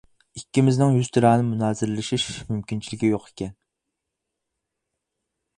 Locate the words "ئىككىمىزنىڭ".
0.39-0.95